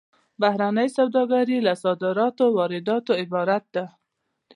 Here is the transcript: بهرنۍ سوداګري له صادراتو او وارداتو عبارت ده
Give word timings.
بهرنۍ 0.41 0.87
سوداګري 0.97 1.57
له 1.67 1.73
صادراتو 1.83 2.43
او 2.47 2.51
وارداتو 2.57 3.11
عبارت 3.21 3.65
ده 3.75 3.85